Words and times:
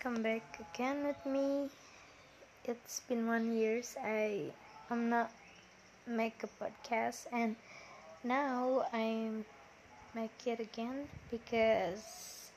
come 0.00 0.22
back 0.22 0.58
again 0.72 1.06
with 1.06 1.26
me. 1.26 1.68
It's 2.64 3.00
been 3.00 3.26
one 3.26 3.54
years 3.54 3.96
I 4.02 4.44
i'm 4.90 5.10
not 5.10 5.30
make 6.06 6.42
a 6.42 6.48
podcast 6.62 7.26
and 7.30 7.54
now 8.24 8.86
I'm 8.94 9.44
make 10.14 10.46
it 10.46 10.58
again 10.58 11.06
because 11.30 12.50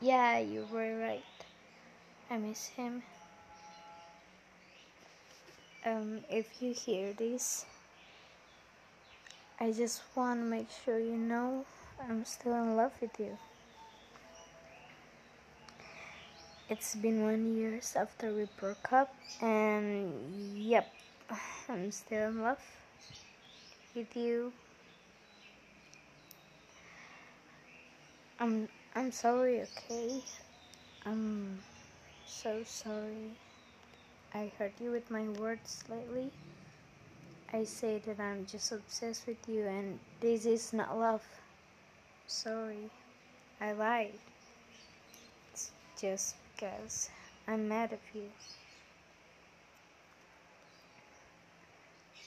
yeah 0.00 0.38
you 0.40 0.66
were 0.72 0.98
right. 0.98 1.22
I 2.28 2.38
miss 2.38 2.66
him. 2.66 3.04
Um 5.86 6.20
if 6.28 6.60
you 6.60 6.74
hear 6.74 7.12
this 7.12 7.66
I 9.60 9.70
just 9.70 10.02
want 10.16 10.40
to 10.40 10.44
make 10.44 10.68
sure 10.84 10.98
you 10.98 11.16
know 11.16 11.66
I'm 12.02 12.24
still 12.24 12.54
in 12.54 12.74
love 12.74 12.92
with 13.00 13.20
you. 13.20 13.38
It's 16.70 16.94
been 16.94 17.24
one 17.24 17.56
years 17.56 17.96
after 17.96 18.32
we 18.32 18.46
broke 18.56 18.92
up, 18.92 19.12
and 19.42 20.56
yep, 20.56 20.86
I'm 21.68 21.90
still 21.90 22.28
in 22.28 22.42
love 22.42 22.62
with 23.92 24.14
you. 24.16 24.52
I'm 28.38 28.68
I'm 28.94 29.10
sorry, 29.10 29.62
okay? 29.62 30.22
I'm 31.04 31.58
so 32.24 32.62
sorry. 32.64 33.34
I 34.32 34.52
hurt 34.56 34.74
you 34.80 34.92
with 34.92 35.10
my 35.10 35.26
words 35.42 35.82
lately. 35.90 36.30
I 37.52 37.64
say 37.64 37.98
that 38.06 38.20
I'm 38.20 38.46
just 38.46 38.70
obsessed 38.70 39.26
with 39.26 39.42
you, 39.48 39.66
and 39.66 39.98
this 40.20 40.46
is 40.46 40.72
not 40.72 40.96
love. 40.96 41.26
Sorry, 42.28 42.90
I 43.60 43.72
lied. 43.72 44.20
It's 45.52 45.72
just 46.00 46.36
because 46.60 47.08
I'm 47.48 47.68
mad 47.68 47.92
at 47.92 48.00
you. 48.12 48.28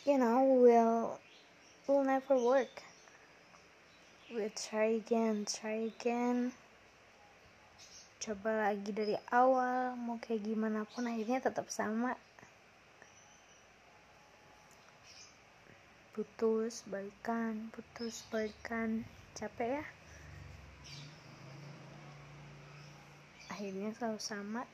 You 0.05 0.17
know, 0.17 0.57
we'll 0.59 1.19
we'll 1.87 2.03
never 2.03 2.35
work. 2.35 2.81
We'll 4.33 4.49
try 4.57 4.97
again, 4.97 5.45
try 5.45 5.93
again. 5.93 6.51
Coba 8.17 8.73
lagi 8.73 8.89
dari 8.89 9.19
awal, 9.29 9.93
mau 9.99 10.17
kayak 10.17 10.41
gimana 10.47 10.87
pun 10.89 11.05
akhirnya 11.05 11.43
tetap 11.43 11.69
sama. 11.69 12.17
Putus, 16.17 16.81
balikan, 16.89 17.69
putus, 17.69 18.25
balikan. 18.33 19.05
Capek 19.37 19.81
ya? 19.81 19.83
Akhirnya 23.53 23.93
selalu 23.93 24.17
sama 24.17 24.65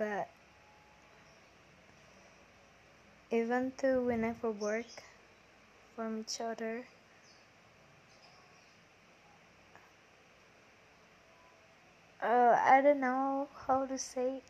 but 0.00 0.32
even 3.28 3.68
though 3.76 4.00
we 4.00 4.16
never 4.16 4.48
work 4.48 5.04
from 5.92 6.24
each 6.24 6.40
other 6.40 6.88
uh, 12.24 12.56
I 12.56 12.80
don't 12.80 13.04
know 13.04 13.52
how 13.68 13.84
to 13.84 13.98
say 14.00 14.40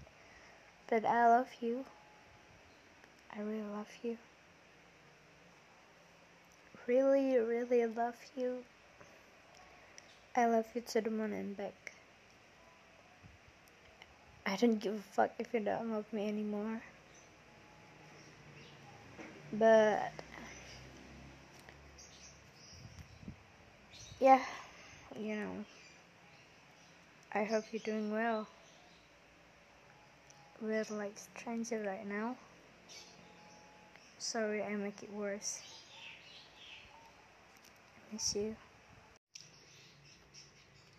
but 0.87 1.05
I 1.05 1.29
love 1.29 1.51
you. 1.61 1.85
I 3.35 3.41
really 3.43 3.69
love 3.75 3.93
you. 4.03 4.17
Really 6.87 7.37
really 7.37 7.85
love 7.85 8.17
you 8.37 8.65
I 10.37 10.47
love 10.47 10.67
you 10.75 10.83
to 10.83 11.01
the 11.01 11.11
moon 11.11 11.33
and 11.33 11.57
back. 11.57 11.93
I 14.47 14.57
don't 14.57 14.79
give 14.79 14.95
a 14.95 14.99
fuck 14.99 15.31
if 15.39 15.53
you 15.53 15.61
don't 15.61 15.93
love 15.93 16.11
me 16.13 16.29
anymore. 16.29 16.81
But 19.53 20.13
yeah, 24.21 24.41
you 25.19 25.37
know, 25.37 25.65
I 27.35 27.45
hope 27.45 27.65
you're 27.73 27.81
doing 27.85 28.11
well. 28.13 28.47
We're 30.61 30.85
like 30.91 31.13
strangers 31.17 31.87
right 31.87 32.07
now. 32.07 32.37
Sorry, 34.19 34.63
I 34.63 34.75
make 34.77 35.03
it 35.03 35.13
worse. 35.13 35.61
I 37.97 38.15
miss 38.15 38.35
you. 38.35 38.57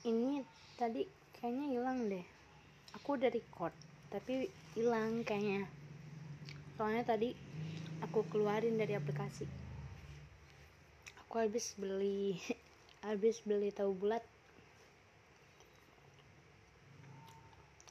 Ini 0.08 0.40
tadi 0.80 1.04
kayaknya 1.36 1.66
hilang 1.76 2.08
deh. 2.08 2.24
Aku 2.96 3.20
udah 3.20 3.28
record 3.28 3.76
tapi 4.08 4.48
hilang 4.72 5.28
kayaknya. 5.28 5.68
Soalnya 6.80 7.04
tadi 7.04 7.36
aku 8.00 8.24
keluarin 8.32 8.80
dari 8.80 8.96
aplikasi. 8.96 9.44
Aku 11.26 11.44
habis 11.44 11.76
beli 11.76 12.40
habis 13.08 13.44
beli 13.44 13.76
tahu 13.76 13.92
bulat. 13.92 14.24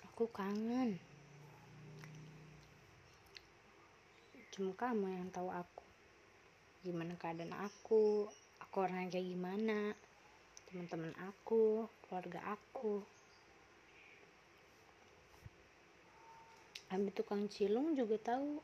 Aku 0.09 0.25
kangen. 0.33 0.97
Cuma 4.57 4.73
kamu 4.75 5.13
yang 5.13 5.29
tahu 5.29 5.53
aku. 5.53 5.85
Gimana 6.83 7.15
keadaan 7.21 7.53
aku? 7.53 8.27
Aku 8.65 8.77
orangnya 8.81 9.13
kayak 9.13 9.29
gimana 9.29 10.08
teman-teman 10.69 11.17
aku, 11.25 11.89
keluarga 12.05 12.45
aku. 12.45 13.01
Abi 16.93 17.09
tukang 17.17 17.49
cilung 17.49 17.97
juga 17.97 18.21
tahu 18.21 18.61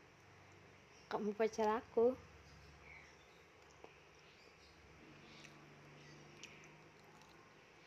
kamu 1.09 1.33
pacar 1.33 1.81
aku. 1.81 2.13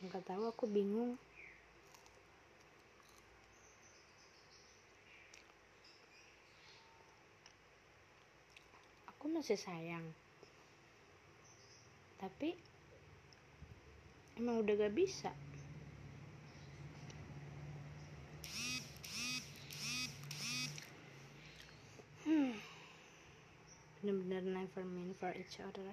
Enggak 0.03 0.27
tahu 0.27 0.43
aku 0.51 0.67
bingung. 0.67 1.15
Aku 9.15 9.31
masih 9.31 9.59
sayang. 9.59 10.07
Tapi 12.19 12.55
emang 14.39 14.63
udah 14.63 14.75
gak 14.79 14.95
bisa? 14.95 15.35
Hmm. 22.23 22.55
Bener-bener 23.99 24.47
never 24.47 24.87
mean 24.87 25.11
for 25.19 25.35
each 25.35 25.59
other. 25.59 25.91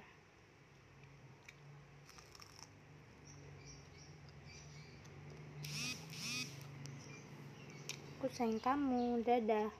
Aku 8.15 8.29
sayang 8.29 8.61
kamu 8.61 9.25
dadah. 9.25 9.73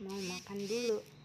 Mau 0.00 0.20
makan 0.28 0.60
dulu 0.68 1.19